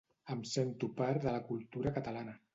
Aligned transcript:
Em 0.35 0.39
sento 0.51 0.89
part 1.03 1.23
de 1.27 1.35
la 1.37 1.43
cultura 1.51 1.95
catalana. 2.01 2.37